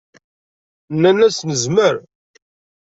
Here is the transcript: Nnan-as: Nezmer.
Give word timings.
Nnan-as: 0.93 1.37
Nezmer. 1.43 1.95